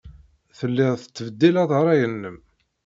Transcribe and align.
Telliḍ 0.57 0.93
tettbeddileḍ 0.97 1.69
ṛṛay-nnem. 1.81 2.37